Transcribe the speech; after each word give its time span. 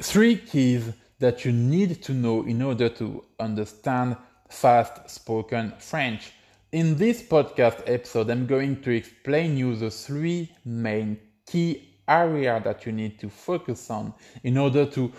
three 0.00 0.36
keys 0.36 0.92
that 1.18 1.44
you 1.44 1.50
need 1.50 2.00
to 2.04 2.12
know 2.12 2.44
in 2.44 2.62
order 2.62 2.88
to 2.88 3.24
understand 3.40 4.16
fast 4.48 5.10
spoken 5.10 5.72
French. 5.78 6.32
In 6.70 6.96
this 6.96 7.22
podcast 7.22 7.82
episode, 7.86 8.30
I'm 8.30 8.46
going 8.46 8.80
to 8.82 8.90
explain 8.92 9.56
you 9.56 9.74
the 9.74 9.90
three 9.90 10.52
main 10.64 11.18
key 11.46 11.96
areas 12.06 12.62
that 12.62 12.86
you 12.86 12.92
need 12.92 13.18
to 13.18 13.28
focus 13.28 13.90
on 13.90 14.14
in 14.44 14.56
order 14.56 14.86
to 14.86 15.12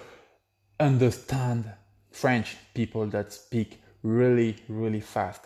understand 0.80 1.70
French 2.12 2.56
people 2.74 3.06
that 3.08 3.34
speak 3.34 3.82
really, 4.02 4.56
really 4.70 5.02
fast. 5.02 5.42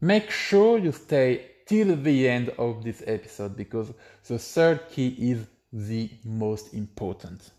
Make 0.00 0.30
sure 0.30 0.78
you 0.78 0.92
stay 0.92 1.50
till 1.66 1.94
the 1.96 2.28
end 2.28 2.48
of 2.58 2.82
this 2.82 3.02
episode 3.06 3.56
because 3.56 3.92
the 4.26 4.38
third 4.38 4.88
key 4.90 5.08
is 5.18 5.46
the 5.70 6.08
most 6.24 6.72
important. 6.72 7.50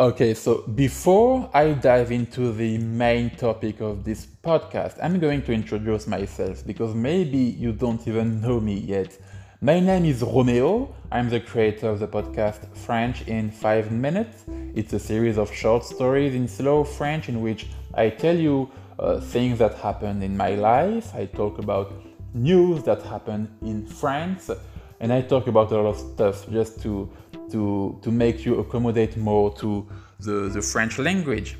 Okay, 0.00 0.32
so 0.32 0.58
before 0.76 1.50
I 1.52 1.72
dive 1.72 2.12
into 2.12 2.52
the 2.52 2.78
main 2.78 3.30
topic 3.30 3.80
of 3.80 4.04
this 4.04 4.26
podcast, 4.44 4.96
I'm 5.02 5.18
going 5.18 5.42
to 5.42 5.52
introduce 5.52 6.06
myself 6.06 6.64
because 6.64 6.94
maybe 6.94 7.36
you 7.36 7.72
don't 7.72 8.06
even 8.06 8.40
know 8.40 8.60
me 8.60 8.74
yet. 8.74 9.18
My 9.60 9.80
name 9.80 10.04
is 10.04 10.22
Romeo. 10.22 10.94
I'm 11.10 11.28
the 11.28 11.40
creator 11.40 11.88
of 11.88 11.98
the 11.98 12.06
podcast 12.06 12.72
French 12.76 13.26
in 13.26 13.50
5 13.50 13.90
Minutes. 13.90 14.44
It's 14.72 14.92
a 14.92 15.00
series 15.00 15.36
of 15.36 15.52
short 15.52 15.84
stories 15.84 16.32
in 16.32 16.46
slow 16.46 16.84
French 16.84 17.28
in 17.28 17.40
which 17.40 17.66
I 17.92 18.10
tell 18.10 18.36
you 18.36 18.70
uh, 19.00 19.18
things 19.18 19.58
that 19.58 19.74
happened 19.78 20.22
in 20.22 20.36
my 20.36 20.54
life. 20.54 21.12
I 21.12 21.26
talk 21.26 21.58
about 21.58 21.92
news 22.34 22.84
that 22.84 23.02
happened 23.02 23.48
in 23.62 23.84
France, 23.84 24.48
and 25.00 25.12
I 25.12 25.22
talk 25.22 25.48
about 25.48 25.72
a 25.72 25.76
lot 25.76 25.88
of 25.88 25.98
stuff 25.98 26.48
just 26.50 26.80
to 26.82 27.10
to, 27.50 27.98
to 28.02 28.10
make 28.10 28.44
you 28.44 28.58
accommodate 28.58 29.16
more 29.16 29.54
to 29.56 29.86
the, 30.20 30.48
the 30.48 30.62
French 30.62 30.98
language. 30.98 31.56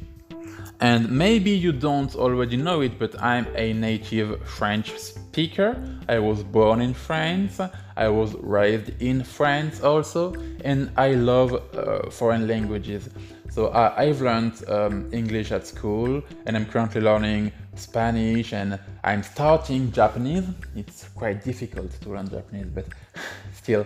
And 0.81 1.11
maybe 1.11 1.51
you 1.51 1.73
don't 1.73 2.15
already 2.15 2.57
know 2.57 2.83
it, 2.83 3.01
but 3.01 3.21
I'm 3.21 3.49
a 3.57 3.73
native 3.73 4.47
French 4.49 4.97
speaker. 4.97 5.77
I 6.09 6.21
was 6.21 6.45
born 6.45 6.81
in 6.81 6.95
France, 6.95 7.61
I 7.97 8.09
was 8.09 8.35
raised 8.35 8.91
in 9.03 9.25
France 9.25 9.81
also, 9.83 10.35
and 10.65 10.93
I 10.97 11.15
love 11.15 11.53
uh, 11.75 12.09
foreign 12.11 12.47
languages. 12.47 13.11
So 13.51 13.73
I, 13.73 14.05
have 14.05 14.21
learned 14.21 14.63
um, 14.69 15.09
English 15.13 15.51
at 15.51 15.67
school, 15.67 16.23
and 16.47 16.57
I'm 16.57 16.67
currently 16.67 17.01
learning 17.01 17.51
Spanish, 17.75 18.53
and 18.53 18.79
I'm 19.03 19.25
starting 19.25 19.91
Japanese. 19.91 20.45
It's 20.77 21.09
quite 21.09 21.43
difficult 21.43 21.91
to 22.03 22.11
learn 22.11 22.29
Japanese, 22.29 22.67
but 22.73 22.87
still. 23.53 23.85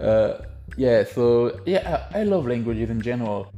Uh, 0.00 0.42
yeah, 0.76 1.04
so 1.04 1.60
yeah, 1.66 2.06
I 2.14 2.22
love 2.22 2.46
languages 2.46 2.90
in 2.90 3.00
general. 3.00 3.52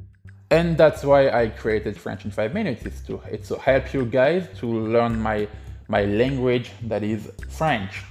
And 0.51 0.77
that's 0.77 1.03
why 1.03 1.31
I 1.31 1.49
created 1.49 1.97
French 1.97 2.25
in 2.25 2.31
5 2.31 2.53
minutes. 2.53 2.85
It's 2.85 3.01
to, 3.07 3.21
it's 3.31 3.49
to 3.49 3.59
help 3.59 3.95
you 3.95 4.05
guys 4.05 4.47
to 4.59 4.67
learn 4.67 5.19
my, 5.19 5.49
my 5.89 6.05
language 6.05 6.71
that 6.83 7.03
is 7.03 7.31
French. 7.49 8.03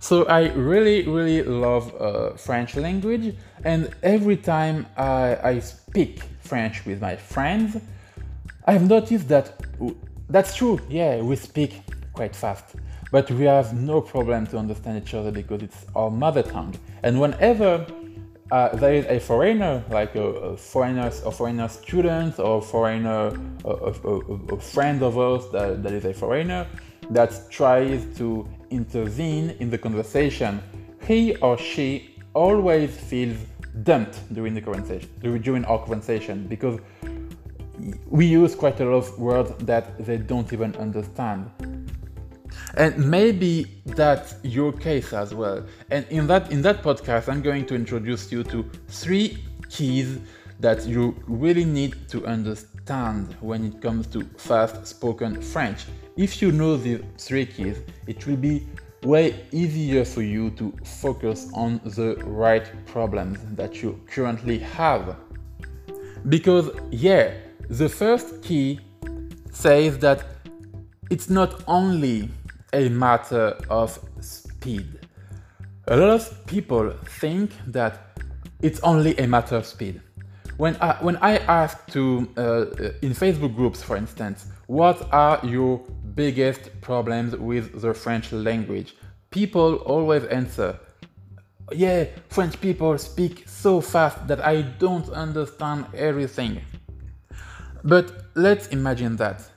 So 0.00 0.24
I 0.24 0.48
really, 0.52 1.06
really 1.06 1.42
love 1.42 1.94
uh, 2.00 2.32
French 2.36 2.74
language. 2.74 3.36
And 3.64 3.94
every 4.02 4.38
time 4.38 4.86
I, 4.96 5.36
I 5.42 5.58
speak 5.60 6.22
French 6.40 6.84
with 6.84 7.00
my 7.00 7.14
friends, 7.14 7.76
I've 8.66 8.88
noticed 8.88 9.28
that 9.28 9.60
that's 10.28 10.56
true. 10.56 10.80
Yeah, 10.88 11.22
we 11.22 11.36
speak 11.36 11.82
quite 12.12 12.34
fast 12.34 12.74
but 13.10 13.30
we 13.30 13.44
have 13.44 13.74
no 13.74 14.00
problem 14.00 14.46
to 14.48 14.56
understand 14.56 15.02
each 15.02 15.14
other 15.14 15.30
because 15.30 15.62
it's 15.62 15.86
our 15.96 16.10
mother 16.10 16.42
tongue. 16.42 16.74
And 17.02 17.20
whenever 17.20 17.86
uh, 18.50 18.74
there 18.76 18.94
is 18.94 19.06
a 19.06 19.18
foreigner, 19.18 19.84
like 19.90 20.14
a, 20.16 20.22
a 20.22 20.56
foreigner, 20.56 21.06
a 21.06 21.30
foreigner 21.30 21.68
student 21.68 22.38
or 22.38 22.60
foreigner, 22.60 23.32
a, 23.64 23.68
a, 23.68 24.10
a 24.54 24.60
friend 24.60 25.02
of 25.02 25.18
ours 25.18 25.48
that, 25.52 25.82
that 25.82 25.92
is 25.92 26.04
a 26.04 26.14
foreigner, 26.14 26.66
that 27.10 27.50
tries 27.50 28.04
to 28.16 28.48
intervene 28.70 29.50
in 29.60 29.70
the 29.70 29.78
conversation, 29.78 30.62
he 31.06 31.34
or 31.36 31.58
she 31.58 32.16
always 32.34 32.96
feels 32.96 33.36
dumped 33.82 34.32
during 34.32 34.54
the 34.54 34.60
conversation, 34.60 35.08
during 35.42 35.64
our 35.64 35.78
conversation, 35.78 36.46
because 36.46 36.78
we 38.06 38.26
use 38.26 38.54
quite 38.54 38.78
a 38.80 38.84
lot 38.84 38.96
of 38.96 39.18
words 39.18 39.52
that 39.64 40.04
they 40.04 40.18
don't 40.18 40.52
even 40.52 40.74
understand 40.76 41.50
and 42.74 42.96
maybe 43.10 43.66
that's 43.86 44.34
your 44.42 44.72
case 44.72 45.12
as 45.12 45.34
well. 45.34 45.64
And 45.90 46.06
in 46.10 46.26
that 46.28 46.50
in 46.50 46.62
that 46.62 46.82
podcast 46.82 47.28
i'm 47.28 47.42
going 47.42 47.66
to 47.66 47.74
introduce 47.74 48.30
you 48.32 48.42
to 48.44 48.64
three 48.88 49.38
keys 49.68 50.18
that 50.60 50.86
you 50.86 51.16
really 51.26 51.64
need 51.64 52.08
to 52.08 52.26
understand 52.26 53.34
when 53.40 53.64
it 53.64 53.80
comes 53.80 54.06
to 54.08 54.22
fast 54.36 54.86
spoken 54.86 55.40
french. 55.40 55.84
If 56.16 56.42
you 56.42 56.52
know 56.52 56.76
these 56.76 57.00
three 57.18 57.46
keys 57.46 57.78
it 58.06 58.26
will 58.26 58.36
be 58.36 58.66
way 59.02 59.46
easier 59.50 60.04
for 60.04 60.22
you 60.22 60.50
to 60.50 60.74
focus 60.84 61.50
on 61.54 61.80
the 61.84 62.16
right 62.26 62.70
problems 62.86 63.38
that 63.56 63.82
you 63.82 63.98
currently 64.06 64.58
have. 64.58 65.16
Because 66.28 66.70
yeah 66.90 67.32
the 67.70 67.88
first 67.88 68.42
key 68.42 68.80
says 69.52 69.98
that 69.98 70.24
it's 71.10 71.30
not 71.30 71.62
only 71.66 72.28
a 72.72 72.88
matter 72.88 73.56
of 73.68 73.98
speed. 74.20 75.00
A 75.88 75.96
lot 75.96 76.10
of 76.10 76.46
people 76.46 76.90
think 77.20 77.50
that 77.66 78.18
it's 78.62 78.80
only 78.80 79.16
a 79.18 79.26
matter 79.26 79.56
of 79.56 79.66
speed. 79.66 80.00
When 80.56 80.76
I, 80.76 80.96
when 81.00 81.16
I 81.16 81.38
ask 81.38 81.86
to, 81.92 82.28
uh, 82.36 82.60
in 83.02 83.12
Facebook 83.12 83.56
groups, 83.56 83.82
for 83.82 83.96
instance, 83.96 84.46
what 84.66 85.08
are 85.12 85.40
your 85.44 85.78
biggest 86.14 86.80
problems 86.80 87.34
with 87.34 87.80
the 87.80 87.94
French 87.94 88.30
language? 88.30 88.94
People 89.30 89.76
always 89.76 90.24
answer, 90.24 90.78
yeah, 91.72 92.04
French 92.28 92.60
people 92.60 92.98
speak 92.98 93.48
so 93.48 93.80
fast 93.80 94.26
that 94.28 94.44
I 94.44 94.62
don't 94.62 95.08
understand 95.10 95.86
everything. 95.94 96.60
But 97.82 98.24
let's 98.34 98.66
imagine 98.68 99.16
that. 99.16 99.48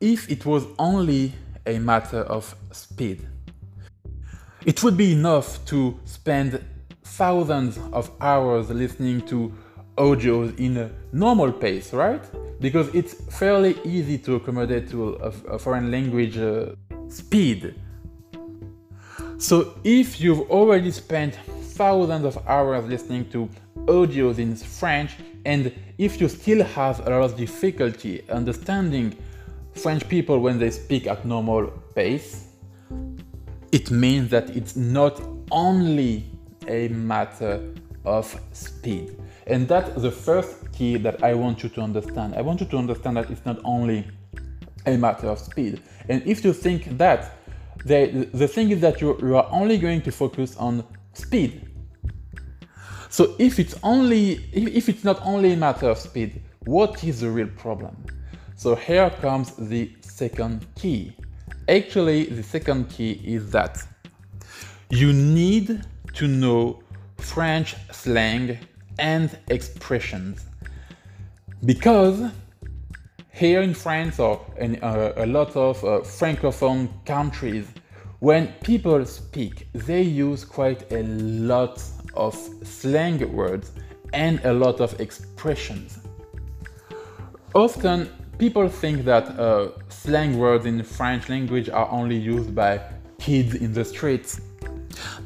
If 0.00 0.30
it 0.30 0.46
was 0.46 0.64
only 0.78 1.34
a 1.68 1.78
matter 1.78 2.20
of 2.22 2.54
speed. 2.72 3.26
It 4.64 4.82
would 4.82 4.96
be 4.96 5.12
enough 5.12 5.64
to 5.66 5.98
spend 6.04 6.64
thousands 7.04 7.78
of 7.92 8.10
hours 8.20 8.70
listening 8.70 9.20
to 9.26 9.52
audios 9.96 10.58
in 10.58 10.76
a 10.76 10.90
normal 11.12 11.52
pace, 11.52 11.92
right? 11.92 12.22
Because 12.60 12.88
it's 12.94 13.14
fairly 13.38 13.78
easy 13.84 14.18
to 14.18 14.36
accommodate 14.36 14.88
to 14.90 15.14
a, 15.16 15.28
a 15.54 15.58
foreign 15.58 15.90
language 15.90 16.38
uh, 16.38 16.74
speed. 17.08 17.74
So 19.38 19.74
if 19.84 20.20
you've 20.20 20.50
already 20.50 20.90
spent 20.90 21.38
thousands 21.76 22.24
of 22.24 22.38
hours 22.48 22.84
listening 22.86 23.30
to 23.30 23.48
audios 23.86 24.38
in 24.38 24.56
French, 24.56 25.12
and 25.44 25.72
if 25.98 26.20
you 26.20 26.28
still 26.28 26.64
have 26.64 27.06
a 27.06 27.10
lot 27.10 27.22
of 27.22 27.36
difficulty 27.36 28.28
understanding 28.30 29.16
French 29.78 30.08
people 30.08 30.40
when 30.40 30.58
they 30.58 30.70
speak 30.70 31.06
at 31.06 31.24
normal 31.24 31.68
pace, 31.94 32.48
it 33.72 33.90
means 33.90 34.30
that 34.30 34.50
it's 34.50 34.76
not 34.76 35.20
only 35.50 36.24
a 36.66 36.88
matter 36.88 37.74
of 38.04 38.40
speed. 38.52 39.16
And 39.46 39.66
that's 39.66 40.00
the 40.02 40.10
first 40.10 40.72
key 40.72 40.96
that 40.98 41.22
I 41.22 41.34
want 41.34 41.62
you 41.62 41.68
to 41.70 41.80
understand. 41.80 42.34
I 42.34 42.42
want 42.42 42.60
you 42.60 42.66
to 42.66 42.76
understand 42.76 43.16
that 43.16 43.30
it's 43.30 43.44
not 43.46 43.58
only 43.64 44.06
a 44.86 44.96
matter 44.96 45.28
of 45.28 45.38
speed. 45.38 45.82
And 46.08 46.22
if 46.26 46.44
you 46.44 46.52
think 46.52 46.98
that, 46.98 47.36
the, 47.84 48.28
the 48.32 48.48
thing 48.48 48.70
is 48.70 48.80
that 48.80 49.00
you, 49.00 49.16
you 49.20 49.36
are 49.36 49.48
only 49.50 49.78
going 49.78 50.02
to 50.02 50.12
focus 50.12 50.56
on 50.56 50.84
speed. 51.12 51.68
So 53.10 53.34
if 53.38 53.58
it's 53.58 53.74
only 53.82 54.32
if, 54.52 54.68
if 54.68 54.88
it's 54.88 55.04
not 55.04 55.20
only 55.24 55.52
a 55.54 55.56
matter 55.56 55.88
of 55.88 55.98
speed, 55.98 56.42
what 56.64 57.02
is 57.02 57.20
the 57.20 57.30
real 57.30 57.48
problem? 57.56 57.96
So 58.58 58.74
here 58.74 59.08
comes 59.20 59.52
the 59.52 59.88
second 60.00 60.66
key. 60.74 61.14
Actually, 61.68 62.24
the 62.24 62.42
second 62.42 62.88
key 62.90 63.12
is 63.24 63.52
that 63.52 63.86
you 64.90 65.12
need 65.12 65.84
to 66.14 66.26
know 66.26 66.82
French 67.18 67.76
slang 67.92 68.58
and 68.98 69.38
expressions 69.46 70.44
because 71.66 72.32
here 73.30 73.62
in 73.62 73.74
France 73.74 74.18
or 74.18 74.44
in 74.58 74.82
uh, 74.82 75.12
a 75.18 75.26
lot 75.26 75.54
of 75.54 75.84
uh, 75.84 76.00
francophone 76.00 76.88
countries, 77.06 77.68
when 78.18 78.48
people 78.64 79.04
speak, 79.04 79.68
they 79.72 80.02
use 80.02 80.44
quite 80.44 80.92
a 80.92 81.04
lot 81.04 81.80
of 82.14 82.34
slang 82.64 83.32
words 83.32 83.70
and 84.12 84.44
a 84.44 84.52
lot 84.52 84.80
of 84.80 85.00
expressions. 85.00 86.00
Often 87.54 88.17
people 88.38 88.68
think 88.68 89.04
that 89.04 89.38
uh, 89.38 89.70
slang 89.88 90.38
words 90.38 90.64
in 90.64 90.82
French 90.82 91.28
language 91.28 91.68
are 91.68 91.88
only 91.90 92.16
used 92.16 92.54
by 92.54 92.80
kids 93.18 93.54
in 93.54 93.72
the 93.72 93.84
streets. 93.84 94.40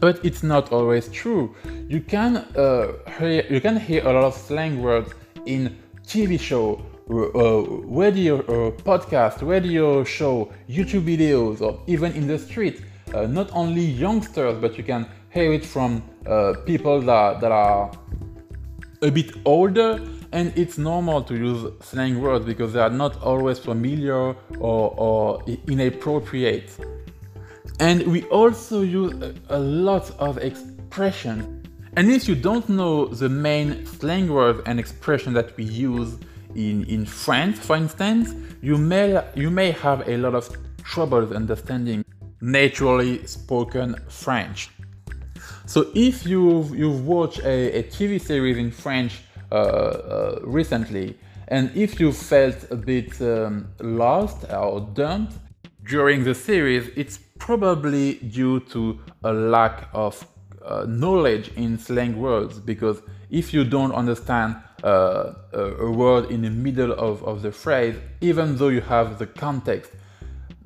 But 0.00 0.25
it's 0.25 0.43
not 0.43 0.73
always 0.73 1.09
true. 1.09 1.55
You 1.88 2.00
can 2.00 2.37
uh, 2.37 2.93
hear 3.19 3.44
you 3.49 3.61
can 3.61 3.76
hear 3.79 4.03
a 4.06 4.12
lot 4.12 4.25
of 4.25 4.35
slang 4.35 4.82
words 4.82 5.12
in 5.47 5.79
TV 6.06 6.38
show, 6.38 6.82
uh, 7.11 7.62
radio, 7.87 8.41
uh, 8.41 8.70
podcast, 8.82 9.47
radio 9.47 10.05
show, 10.05 10.53
YouTube 10.69 11.05
videos, 11.05 11.61
or 11.61 11.81
even 11.87 12.12
in 12.12 12.26
the 12.26 12.38
street. 12.38 12.82
Uh, 13.15 13.26
not 13.26 13.50
only 13.53 13.82
youngsters, 13.82 14.58
but 14.58 14.76
you 14.79 14.85
can 14.85 15.06
hear 15.31 15.53
it 15.53 15.65
from 15.65 16.03
uh, 16.26 16.55
people 16.67 17.00
that, 17.00 17.41
that 17.41 17.53
are 17.53 17.91
a 19.03 19.11
bit 19.11 19.35
older 19.44 20.00
and 20.32 20.52
it's 20.56 20.79
normal 20.79 21.23
to 21.23 21.37
use 21.37 21.70
slang 21.81 22.20
words 22.20 22.44
because 22.44 22.73
they 22.73 22.81
are 22.81 22.90
not 22.90 23.23
always 23.23 23.58
familiar 23.58 24.34
or, 24.58 24.94
or 24.96 25.44
inappropriate. 25.69 26.70
And 27.79 28.06
we 28.06 28.25
also 28.25 28.81
use 28.81 29.12
a, 29.23 29.34
a 29.50 29.58
lot 29.58 30.11
of 30.19 30.38
expressions. 30.38 31.67
And 31.96 32.11
if 32.11 32.26
you 32.26 32.34
don't 32.34 32.67
know 32.69 33.06
the 33.06 33.29
main 33.29 33.84
slang 33.84 34.32
words 34.32 34.62
and 34.64 34.81
expressions 34.81 35.34
that 35.34 35.55
we 35.56 35.64
use 35.64 36.17
in, 36.55 36.84
in 36.84 37.05
French, 37.05 37.56
for 37.56 37.76
instance, 37.76 38.34
you 38.62 38.79
may, 38.79 39.23
you 39.34 39.50
may 39.50 39.73
have 39.73 40.08
a 40.08 40.17
lot 40.17 40.34
of 40.34 40.49
troubles 40.82 41.32
understanding 41.32 42.05
naturally 42.40 43.26
spoken 43.26 43.96
French. 44.08 44.70
So 45.67 45.90
if 45.94 46.26
you've, 46.26 46.75
you've 46.75 47.06
watched 47.06 47.40
a, 47.40 47.79
a 47.79 47.82
TV 47.84 48.20
series 48.20 48.56
in 48.56 48.70
French 48.70 49.20
recently, 50.43 51.16
and 51.49 51.70
if 51.76 52.00
you 52.00 52.12
felt 52.12 52.70
a 52.70 52.76
bit 52.76 53.20
um, 53.20 53.69
lost 53.81 54.50
or 54.50 54.81
dumped 54.81 55.34
during 55.84 56.25
the 56.25 56.34
series, 56.34 56.88
it's 56.96 57.19
probably 57.38 58.14
due 58.14 58.60
to 58.60 58.99
a 59.25 59.32
lack 59.32 59.88
of 59.93 60.26
uh, 60.64 60.84
knowledge 60.88 61.50
in 61.56 61.76
slang 61.78 62.20
words 62.20 62.58
because 62.58 63.02
if 63.31 63.52
you 63.52 63.64
don't 63.64 63.93
understand 63.93 64.56
uh, 64.84 65.32
a, 65.52 65.90
word 65.90 66.31
in 66.31 66.43
the 66.43 66.50
middle 66.50 66.93
of, 66.93 67.22
of 67.25 67.43
the 67.43 67.52
phrase, 67.52 67.96
even 68.20 68.56
though 68.56 68.69
you 68.69 68.81
have 68.81 69.19
the 69.19 69.26
context, 69.26 69.90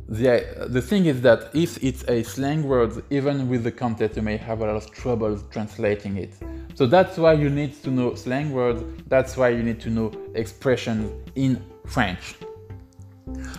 the, 0.08 0.66
the 0.68 0.82
thing 0.82 1.06
is 1.06 1.20
that 1.22 1.50
if 1.54 1.82
it's 1.82 2.04
a 2.08 2.22
slang 2.22 2.62
word, 2.62 3.02
even 3.10 3.48
with 3.48 3.64
the 3.64 3.72
context, 3.72 4.16
you 4.16 4.22
may 4.22 4.36
have 4.36 4.60
a 4.60 4.66
lot 4.66 4.76
of 4.76 4.90
trouble 4.92 5.38
translating 5.50 6.16
it. 6.16 6.34
So 6.76 6.84
that's 6.84 7.17
why 7.17 7.32
you 7.32 7.49
need 7.49 7.82
to 7.84 7.90
know 7.90 8.14
slang 8.17 8.52
words, 8.52 8.84
that's 9.06 9.34
why 9.34 9.49
you 9.49 9.62
need 9.62 9.81
to 9.81 9.88
know 9.88 10.12
expressions 10.34 11.11
in 11.34 11.64
French. 11.87 12.34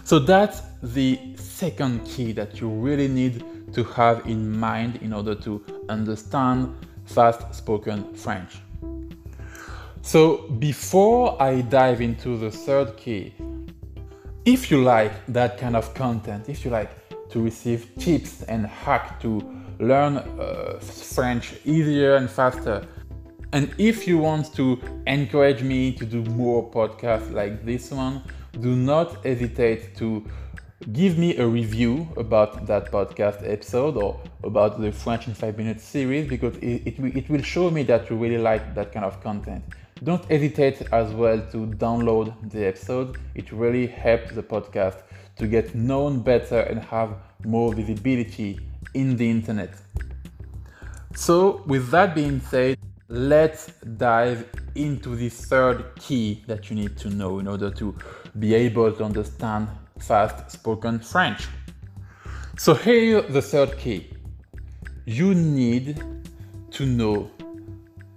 So 0.03 0.19
that's 0.19 0.61
the 0.83 1.19
second 1.35 2.05
key 2.05 2.31
that 2.33 2.61
you 2.61 2.69
really 2.69 3.07
need 3.07 3.43
to 3.73 3.83
have 3.85 4.27
in 4.27 4.55
mind 4.55 4.97
in 4.97 5.13
order 5.13 5.33
to 5.33 5.65
understand 5.89 6.75
fast 7.05 7.55
spoken 7.55 8.13
French. 8.13 8.59
So 10.03 10.47
before 10.59 11.41
I 11.41 11.61
dive 11.61 12.01
into 12.01 12.37
the 12.37 12.51
third 12.51 12.97
key, 12.97 13.33
if 14.45 14.69
you 14.69 14.83
like 14.83 15.25
that 15.29 15.57
kind 15.57 15.75
of 15.75 15.91
content, 15.95 16.49
if 16.49 16.63
you 16.63 16.69
like 16.69 16.91
to 17.29 17.41
receive 17.41 17.89
tips 17.97 18.43
and 18.43 18.67
hacks 18.67 19.19
to 19.23 19.41
learn 19.79 20.17
uh, 20.17 20.77
French 20.79 21.55
easier 21.65 22.17
and 22.17 22.29
faster, 22.29 22.87
and 23.53 23.73
if 23.77 24.07
you 24.07 24.17
want 24.17 24.53
to 24.55 24.79
encourage 25.05 25.63
me 25.63 25.93
to 25.93 26.05
do 26.05 26.23
more 26.23 26.69
podcasts 26.69 27.31
like 27.31 27.65
this 27.65 27.91
one, 27.91 28.23
do 28.59 28.75
not 28.75 29.23
hesitate 29.25 29.95
to 29.97 30.25
give 30.91 31.17
me 31.17 31.37
a 31.37 31.47
review 31.47 32.07
about 32.17 32.67
that 32.67 32.91
podcast 32.91 33.49
episode 33.49 33.97
or 33.97 34.19
about 34.43 34.79
the 34.79 34.91
French 34.91 35.27
in 35.27 35.33
5 35.33 35.57
Minutes 35.57 35.83
series 35.83 36.27
because 36.27 36.55
it, 36.57 36.85
it, 36.85 36.99
it 37.15 37.29
will 37.29 37.41
show 37.41 37.69
me 37.69 37.83
that 37.83 38.09
you 38.09 38.15
really 38.15 38.37
like 38.37 38.75
that 38.75 38.91
kind 38.91 39.05
of 39.05 39.21
content. 39.23 39.63
Don't 40.03 40.23
hesitate 40.25 40.81
as 40.91 41.11
well 41.13 41.39
to 41.51 41.67
download 41.67 42.33
the 42.51 42.67
episode. 42.67 43.17
It 43.33 43.51
really 43.51 43.87
helps 43.87 44.33
the 44.33 44.43
podcast 44.43 45.01
to 45.37 45.47
get 45.47 45.73
known 45.73 46.19
better 46.19 46.59
and 46.59 46.79
have 46.79 47.15
more 47.45 47.73
visibility 47.73 48.59
in 48.93 49.15
the 49.15 49.29
internet. 49.29 49.73
So, 51.15 51.63
with 51.65 51.89
that 51.89 52.13
being 52.13 52.41
said, 52.41 52.77
let's 53.09 53.67
dive 53.97 54.45
into 54.75 55.15
the 55.15 55.29
third 55.29 55.95
key 55.95 56.43
that 56.47 56.69
you 56.69 56.75
need 56.75 56.97
to 56.97 57.09
know 57.09 57.39
in 57.39 57.47
order 57.47 57.71
to 57.71 57.95
be 58.39 58.53
able 58.53 58.91
to 58.91 59.03
understand 59.03 59.67
fast 59.99 60.51
spoken 60.51 60.99
French. 60.99 61.47
So, 62.57 62.73
here 62.73 63.21
the 63.21 63.41
third 63.41 63.77
key. 63.77 64.09
You 65.05 65.33
need 65.33 66.03
to 66.71 66.85
know 66.85 67.31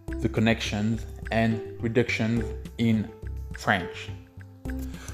the 0.08 0.28
connections 0.28 1.06
and 1.30 1.60
reductions 1.80 2.44
in 2.78 3.08
French. 3.56 4.10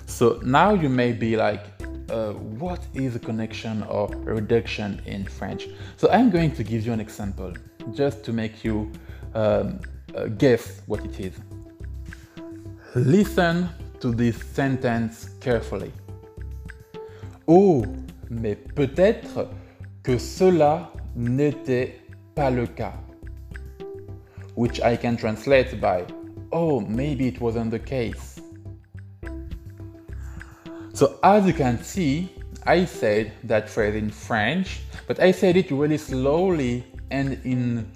So 0.07 0.41
now 0.43 0.73
you 0.73 0.89
may 0.89 1.13
be 1.13 1.37
like, 1.37 1.67
uh, 2.09 2.33
what 2.33 2.81
is 2.95 3.17
a 3.17 3.19
connection 3.19 3.83
or 3.85 4.09
reduction 4.25 5.03
in 5.05 5.25
French? 5.25 5.69
So 5.97 6.09
I'm 6.11 6.31
going 6.31 6.53
to 6.53 6.65
give 6.65 6.87
you 6.87 6.93
an 6.93 7.01
example 7.01 7.53
just 7.93 8.25
to 8.25 8.33
make 8.33 8.65
you 8.65 8.91
um, 9.37 9.79
uh, 10.15 10.27
guess 10.39 10.81
what 10.87 11.05
it 11.05 11.21
is. 11.21 11.35
Listen 12.95 13.69
to 14.01 14.11
this 14.13 14.37
sentence 14.55 15.29
carefully. 15.41 15.93
Oh, 17.47 17.85
mais 18.31 18.57
peut-être 18.57 19.49
que 20.03 20.19
cela 20.19 20.91
n'était 21.15 22.01
pas 22.35 22.51
le 22.51 22.67
cas. 22.67 22.95
Which 24.55 24.81
I 24.81 24.97
can 24.97 25.17
translate 25.17 25.81
by, 25.81 26.07
oh, 26.51 26.81
maybe 26.81 27.29
it 27.29 27.41
wasn't 27.41 27.71
the 27.71 27.79
case. 27.79 28.41
So, 30.95 31.19
as 31.23 31.47
you 31.47 31.53
can 31.53 31.79
see, 31.83 32.33
I 32.67 32.87
said 32.87 33.33
that 33.45 33.69
phrase 33.69 33.95
in 33.95 34.11
French, 34.11 34.81
but 35.07 35.21
I 35.21 35.31
said 35.31 35.59
it 35.59 35.71
really 35.71 35.99
slowly 35.99 36.85
and 37.11 37.39
in 37.45 37.87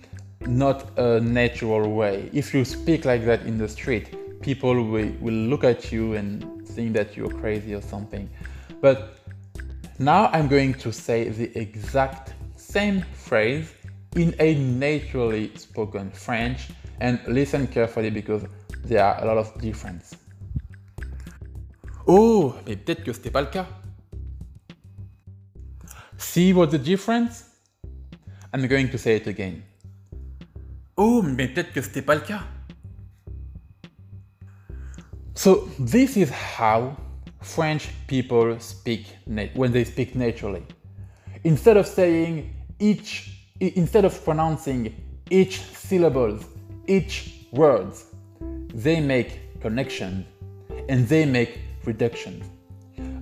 not 0.47 0.99
a 0.99 1.21
natural 1.21 1.93
way. 1.93 2.31
If 2.33 2.55
you 2.55 2.65
speak 2.65 3.05
like 3.05 3.25
that 3.27 3.43
in 3.43 3.59
the 3.59 3.69
street, 3.69 4.41
people 4.41 4.75
will, 4.75 5.13
will 5.21 5.35
look 5.35 5.65
at 5.65 5.93
you 5.93 6.15
and 6.15 6.67
think 6.69 6.95
that 6.95 7.17
you're 7.17 7.31
crazy 7.31 7.75
or 7.75 7.83
something. 7.83 8.29
But 8.81 9.19
now 9.99 10.31
I'm 10.33 10.49
going 10.49 10.75
to 10.75 10.93
say 10.93 11.29
the 11.29 11.57
exact 11.59 12.33
same 12.57 13.03
phrase 13.13 13.73
in 14.17 14.35
a 14.39 14.55
naturally 14.55 15.53
spoken 15.57 16.11
French 16.11 16.69
and 17.01 17.21
listen 17.27 17.67
carefully 17.67 18.11
because 18.11 18.45
there 18.85 19.05
are 19.05 19.23
a 19.23 19.27
lot 19.27 19.37
of 19.37 19.61
difference. 19.61 20.17
Oh, 22.07 22.55
mais 22.67 22.77
peut-être 22.77 23.05
que 23.05 23.13
c'était 23.13 23.31
pas 23.31 23.43
le 23.43 23.49
cas. 23.49 23.67
See 26.17 26.53
what 26.53 26.71
the 26.71 26.79
difference? 26.79 27.45
I'm 28.53 28.67
going 28.67 28.89
to 28.91 28.99
say 28.99 29.17
it 29.17 29.27
again. 29.27 29.63
Oh, 31.03 31.23
mais 31.23 31.49
peut-être 31.49 31.73
que 31.73 31.81
c'était 31.81 32.03
pas 32.03 32.15
le 32.15 32.21
cas. 32.21 32.43
So 35.35 35.67
this 35.79 36.19
is 36.19 36.29
how 36.31 36.95
French 37.41 37.89
people 38.07 38.61
speak 38.61 39.07
when 39.55 39.73
they 39.73 39.85
speak 39.87 40.15
naturally. 40.15 40.63
Instead 41.43 41.79
of 41.79 41.87
saying 41.87 42.55
each, 42.79 43.31
instead 43.61 44.05
of 44.05 44.23
pronouncing 44.23 44.93
each 45.31 45.63
syllables, 45.73 46.45
each 46.87 47.47
words, 47.51 48.05
they 48.75 49.01
make 49.01 49.59
connections 49.63 50.27
and 50.91 51.09
they 51.09 51.25
make 51.25 51.61
reductions. 51.87 52.45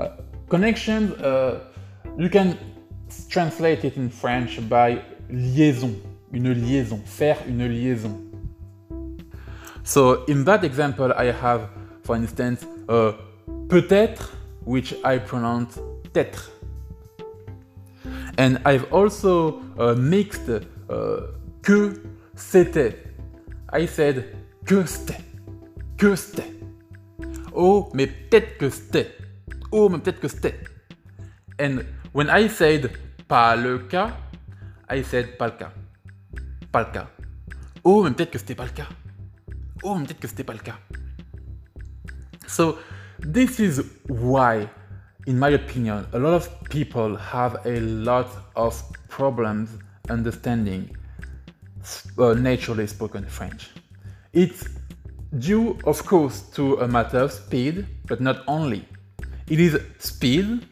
Uh, 0.00 0.16
connections, 0.48 1.12
uh, 1.20 1.60
you 2.18 2.28
can 2.28 2.58
translate 3.28 3.84
it 3.84 3.96
in 3.96 4.10
French 4.10 4.58
by 4.68 5.00
liaison 5.30 5.94
une 6.32 6.52
liaison, 6.52 7.00
faire 7.04 7.38
une 7.48 7.66
liaison. 7.66 8.20
So 9.84 10.24
in 10.28 10.44
that 10.44 10.64
example, 10.64 11.12
I 11.16 11.32
have, 11.32 11.70
for 12.02 12.16
instance, 12.16 12.66
uh, 12.88 13.12
peut-être, 13.68 14.36
which 14.64 14.94
I 15.04 15.18
pronounce 15.18 15.78
t'être. 16.12 16.50
And 18.36 18.60
I've 18.64 18.92
also 18.92 19.60
uh, 19.78 19.94
mixed 19.94 20.48
uh, 20.48 21.32
que 21.62 22.02
c'était. 22.34 22.96
I 23.72 23.86
said 23.86 24.24
que 24.64 24.84
c'était, 24.86 25.20
que 25.96 26.14
c'était. 26.14 26.52
Oh, 27.54 27.90
mais 27.94 28.06
peut-être 28.06 28.58
que 28.58 28.70
c'était. 28.70 29.16
Oh, 29.72 29.88
mais 29.88 29.98
peut-être 29.98 30.20
que 30.20 30.28
c'était. 30.28 30.54
And 31.58 31.82
when 32.12 32.28
I 32.28 32.48
said 32.48 32.90
pas 33.26 33.56
le 33.56 33.78
cas, 33.78 34.12
I 34.88 35.02
said 35.02 35.36
pas 35.36 35.46
le 35.46 35.52
cas 35.52 35.72
pas 36.72 36.80
le 36.80 36.92
cas. 36.92 37.08
Oh, 37.84 38.04
mais 38.04 38.10
peut-être 38.12 38.30
que 38.30 38.38
c'était 38.38 38.54
pas 38.54 38.64
le 38.64 38.70
cas. 38.70 38.88
Oh, 39.82 39.94
mais 39.94 40.04
peut-être 40.04 40.20
que 40.20 40.28
c'était 40.28 40.44
pas 40.44 40.52
le 40.52 40.58
cas. 40.58 40.78
So, 42.46 42.78
This 43.20 43.58
is 43.58 43.84
why, 44.06 44.70
in 45.26 45.38
my 45.38 45.50
opinion, 45.50 46.06
a 46.12 46.18
lot 46.18 46.34
of 46.34 46.48
people 46.70 47.16
have 47.16 47.66
a 47.66 47.80
lot 47.80 48.28
of 48.54 48.80
problems 49.08 49.70
understanding 50.08 50.96
uh, 52.16 52.34
naturally 52.34 52.86
spoken 52.86 53.26
French. 53.26 53.70
It's 54.32 54.68
due, 55.36 55.78
of 55.84 56.06
course, 56.06 56.42
to 56.54 56.78
a 56.78 56.86
matter 56.86 57.18
of 57.18 57.32
speed, 57.32 57.86
but 58.06 58.20
not 58.20 58.44
only. 58.46 58.86
It 59.48 59.58
is 59.58 59.80
speed, 59.98 60.66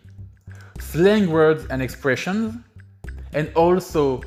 slang 0.78 1.28
words 1.28 1.66
and 1.68 1.82
expressions, 1.82 2.54
and 3.34 3.50
also 3.56 4.22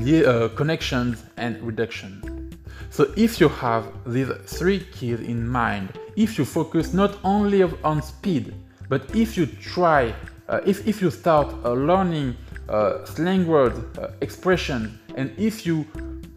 uh, 0.00 0.48
connections 0.50 1.24
and 1.36 1.60
reduction. 1.62 2.50
So 2.90 3.12
if 3.16 3.40
you 3.40 3.48
have 3.48 3.84
these 4.06 4.28
three 4.46 4.80
keys 4.80 5.20
in 5.20 5.46
mind, 5.46 5.98
if 6.16 6.38
you 6.38 6.44
focus 6.44 6.92
not 6.94 7.18
only 7.22 7.62
on 7.62 8.02
speed, 8.02 8.54
but 8.88 9.14
if 9.14 9.36
you 9.36 9.46
try, 9.46 10.14
uh, 10.48 10.60
if, 10.64 10.86
if 10.86 11.02
you 11.02 11.10
start 11.10 11.54
uh, 11.64 11.72
learning 11.72 12.36
uh, 12.68 13.04
slang 13.04 13.46
words, 13.46 13.78
uh, 13.98 14.12
expressions, 14.20 14.90
and 15.16 15.32
if 15.36 15.66
you 15.66 15.86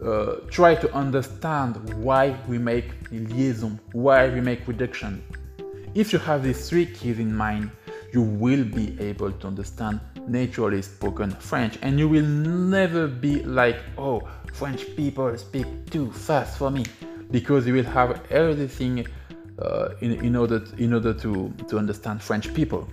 uh, 0.04 0.36
try 0.50 0.74
to 0.74 0.92
understand 0.92 1.76
why 1.94 2.36
we 2.48 2.58
make 2.58 2.92
liaison, 3.10 3.78
why 3.92 4.28
we 4.28 4.40
make 4.40 4.66
reduction, 4.68 5.22
if 5.94 6.12
you 6.12 6.18
have 6.18 6.42
these 6.42 6.68
three 6.68 6.86
keys 6.86 7.18
in 7.18 7.34
mind, 7.34 7.70
you 8.12 8.22
will 8.22 8.64
be 8.64 8.98
able 9.00 9.32
to 9.32 9.46
understand 9.46 10.00
naturally 10.28 10.82
spoken 10.82 11.30
French 11.30 11.78
and 11.82 11.98
you 11.98 12.08
will 12.08 12.24
never 12.24 13.06
be 13.06 13.42
like, 13.42 13.78
oh, 13.98 14.28
French 14.52 14.84
people 14.96 15.36
speak 15.38 15.66
too 15.90 16.12
fast 16.12 16.58
for 16.58 16.70
me 16.70 16.84
because 17.30 17.66
you 17.66 17.72
will 17.72 17.84
have 17.84 18.20
everything 18.30 19.06
uh, 19.58 19.88
in, 20.00 20.12
in, 20.24 20.36
order, 20.36 20.64
in 20.78 20.92
order 20.92 21.14
to, 21.14 21.52
to 21.68 21.78
understand 21.78 22.22
French 22.22 22.52
people. 22.52 22.86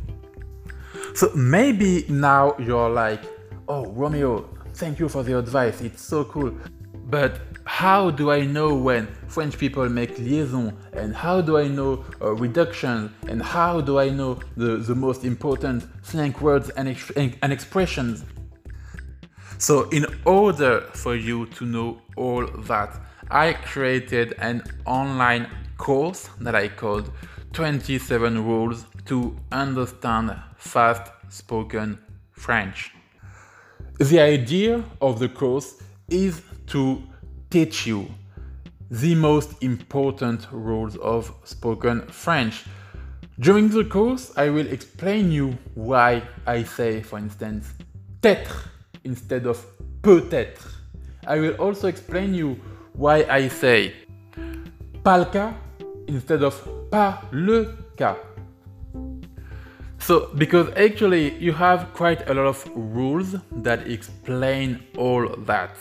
So 1.15 1.31
maybe 1.35 2.05
now 2.07 2.55
you're 2.57 2.89
like, 2.89 3.21
oh, 3.67 3.87
Romeo, 3.87 4.49
thank 4.73 4.99
you 4.99 5.09
for 5.09 5.23
the 5.23 5.37
advice, 5.37 5.81
it's 5.81 6.01
so 6.01 6.23
cool. 6.25 6.55
But 7.09 7.41
how 7.65 8.11
do 8.11 8.31
I 8.31 8.45
know 8.45 8.75
when 8.75 9.07
French 9.27 9.57
people 9.57 9.87
make 9.89 10.17
liaison 10.19 10.77
and 10.93 11.15
how 11.15 11.41
do 11.41 11.57
I 11.57 11.67
know 11.67 12.05
uh, 12.21 12.33
reduction 12.33 13.13
and 13.27 13.41
how 13.41 13.81
do 13.81 13.99
I 13.99 14.09
know 14.09 14.39
the, 14.57 14.77
the 14.77 14.95
most 14.95 15.23
important 15.23 15.87
slang 16.03 16.35
words 16.39 16.69
and, 16.71 16.89
ex- 16.89 17.11
and 17.11 17.53
expressions? 17.53 18.23
So, 19.57 19.89
in 19.89 20.05
order 20.25 20.81
for 20.93 21.15
you 21.15 21.47
to 21.47 21.65
know 21.65 22.01
all 22.15 22.47
that, 22.47 22.95
I 23.29 23.53
created 23.53 24.35
an 24.39 24.63
online 24.85 25.47
course 25.77 26.29
that 26.39 26.55
I 26.55 26.69
called 26.69 27.11
27 27.53 28.45
Rules 28.45 28.85
to 29.05 29.35
Understand 29.51 30.35
Fast 30.57 31.11
Spoken 31.29 31.99
French. 32.31 32.91
The 33.99 34.19
idea 34.19 34.83
of 35.01 35.19
the 35.19 35.27
course 35.27 35.75
is 36.09 36.41
to 36.69 37.01
teach 37.49 37.85
you 37.85 38.07
the 38.91 39.15
most 39.15 39.61
important 39.61 40.47
rules 40.51 40.95
of 40.97 41.31
spoken 41.43 42.01
French. 42.07 42.65
During 43.39 43.69
the 43.69 43.83
course, 43.83 44.31
I 44.35 44.49
will 44.49 44.67
explain 44.67 45.31
you 45.31 45.57
why 45.75 46.23
I 46.45 46.63
say, 46.63 47.01
for 47.01 47.19
instance, 47.19 47.67
t'être 48.21 48.69
instead 49.03 49.45
of 49.45 49.65
peut-être. 50.01 50.79
I 51.27 51.39
will 51.39 51.53
also 51.53 51.87
explain 51.87 52.33
you 52.33 52.57
why 52.93 53.25
I 53.29 53.47
say 53.47 53.93
pas 55.03 55.17
le 55.17 55.25
cas 55.25 55.53
instead 56.07 56.43
of 56.43 56.55
pas 56.91 57.21
le 57.31 57.77
cas. 57.95 58.17
So, 59.99 60.29
because 60.35 60.69
actually 60.75 61.35
you 61.39 61.51
have 61.53 61.93
quite 61.93 62.27
a 62.29 62.33
lot 62.33 62.47
of 62.47 62.65
rules 62.75 63.35
that 63.51 63.87
explain 63.87 64.83
all 64.97 65.27
that. 65.45 65.75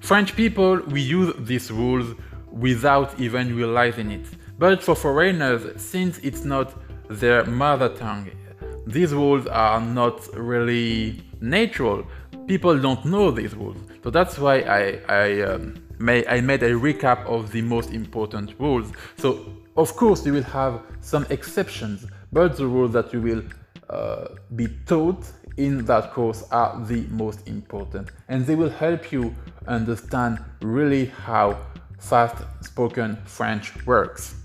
French 0.00 0.36
people, 0.36 0.80
we 0.88 1.00
use 1.00 1.34
these 1.38 1.70
rules 1.70 2.14
without 2.50 3.18
even 3.18 3.56
realizing 3.56 4.10
it. 4.10 4.26
But 4.58 4.82
for 4.82 4.94
foreigners, 4.94 5.80
since 5.80 6.18
it's 6.18 6.44
not 6.44 6.74
their 7.08 7.44
mother 7.44 7.88
tongue, 7.88 8.30
these 8.86 9.12
rules 9.12 9.46
are 9.46 9.80
not 9.80 10.26
really 10.34 11.22
natural. 11.40 12.06
People 12.46 12.78
don't 12.78 13.04
know 13.04 13.30
these 13.30 13.54
rules. 13.54 13.76
So 14.02 14.10
that's 14.10 14.38
why 14.38 14.60
I, 14.60 15.00
I, 15.08 15.40
um, 15.42 15.74
may, 15.98 16.26
I 16.26 16.40
made 16.40 16.62
a 16.62 16.70
recap 16.70 17.26
of 17.26 17.50
the 17.50 17.62
most 17.62 17.90
important 17.90 18.54
rules. 18.58 18.92
So, 19.16 19.44
of 19.76 19.94
course, 19.96 20.24
you 20.24 20.32
will 20.32 20.44
have 20.44 20.80
some 21.00 21.26
exceptions, 21.28 22.06
but 22.32 22.56
the 22.56 22.66
rules 22.66 22.92
that 22.92 23.12
you 23.12 23.20
will 23.20 23.42
uh, 23.90 24.28
be 24.54 24.68
taught 24.86 25.24
in 25.56 25.84
that 25.84 26.12
course 26.12 26.44
are 26.50 26.84
the 26.86 27.02
most 27.10 27.46
important 27.48 28.10
and 28.28 28.46
they 28.46 28.54
will 28.54 28.70
help 28.70 29.12
you 29.12 29.34
understand 29.66 30.38
really 30.60 31.06
how 31.06 31.58
fast 31.98 32.36
spoken 32.62 33.16
French 33.24 33.72
works. 33.86 34.36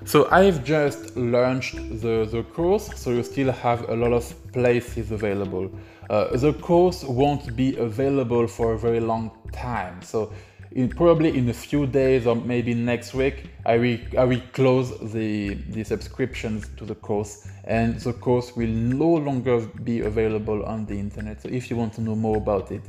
So 0.06 0.28
I've 0.32 0.64
just 0.64 1.16
launched 1.16 1.76
the, 2.02 2.28
the 2.32 2.42
course, 2.52 2.90
so 3.00 3.12
you 3.12 3.22
still 3.22 3.52
have 3.52 3.88
a 3.88 3.96
lot 3.96 4.12
of 4.12 4.34
places 4.54 5.12
available. 5.12 5.70
Uh, 6.10 6.36
the 6.36 6.54
course 6.54 7.04
won't 7.04 7.56
be 7.56 7.78
available 7.78 8.48
for 8.48 8.74
a 8.74 8.80
very 8.80 9.00
long 9.00 9.30
time, 9.52 10.02
so 10.02 10.34
in, 10.76 10.90
probably 10.90 11.36
in 11.38 11.50
a 11.50 11.54
few 11.54 11.88
days 11.88 12.28
or 12.28 12.36
maybe 12.36 12.74
next 12.74 13.14
week, 13.14 13.50
I 13.66 13.78
will, 13.78 13.98
I 14.18 14.26
will 14.26 14.42
close 14.52 14.90
the, 15.14 15.54
the 15.70 15.86
subscriptions 15.86 16.68
to 16.78 16.86
the 16.86 16.96
course, 16.96 17.48
and 17.64 17.98
the 18.00 18.12
course 18.12 18.58
will 18.58 18.68
no 18.68 19.14
longer 19.14 19.62
be 19.62 20.02
available 20.02 20.66
on 20.66 20.86
the 20.86 21.00
internet. 21.00 21.42
So 21.42 21.48
if 21.50 21.70
you 21.70 21.78
want 21.78 21.94
to 21.94 22.02
know 22.02 22.16
more 22.16 22.36
about 22.38 22.72
it, 22.72 22.82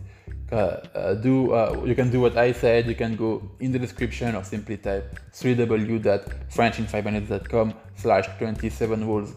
uh, 0.51 0.55
uh, 0.55 1.15
do 1.15 1.53
uh, 1.53 1.83
you 1.85 1.95
can 1.95 2.11
do 2.11 2.21
what 2.21 2.37
I 2.37 2.51
said. 2.53 2.87
You 2.87 2.95
can 2.95 3.17
go 3.17 3.43
in 3.59 3.73
the 3.73 3.81
description 3.81 4.37
or 4.37 4.45
simply 4.45 4.77
type 4.77 5.19
www.frenchin5minutes.com 5.33 7.75
slash 7.97 8.29
27 8.39 9.07
rules. 9.07 9.35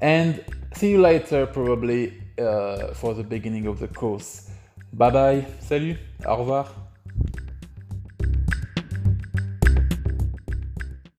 And 0.00 0.44
see 0.74 0.90
you 0.90 1.00
later 1.00 1.46
probably 1.46 2.20
uh, 2.40 2.92
for 2.94 3.14
the 3.14 3.22
beginning 3.22 3.66
of 3.66 3.78
the 3.78 3.86
course. 3.88 4.50
Bye 4.92 5.10
bye, 5.10 5.46
salut, 5.60 5.96
au 6.26 6.38
revoir. 6.38 6.89